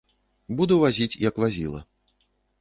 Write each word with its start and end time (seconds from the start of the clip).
Буду 0.61 0.77
вазіць 0.83 1.19
як 1.27 1.37
вазіла. 1.45 1.83